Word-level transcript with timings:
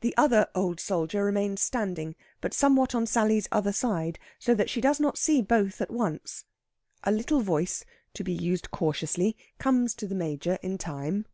The 0.00 0.16
other 0.16 0.46
old 0.54 0.78
soldier 0.78 1.24
remains 1.24 1.60
standing, 1.60 2.14
but 2.40 2.54
somewhat 2.54 2.94
on 2.94 3.04
Sally's 3.04 3.48
other 3.50 3.72
side, 3.72 4.16
so 4.38 4.54
that 4.54 4.70
she 4.70 4.80
does 4.80 5.00
not 5.00 5.18
see 5.18 5.42
both 5.42 5.80
at 5.80 5.90
once. 5.90 6.44
A 7.02 7.10
little 7.10 7.40
voice, 7.40 7.84
to 8.14 8.22
be 8.22 8.32
used 8.32 8.70
cautiously, 8.70 9.36
comes 9.58 9.96
to 9.96 10.06
the 10.06 10.14
Major 10.14 10.60
in 10.62 10.78
time. 10.78 11.26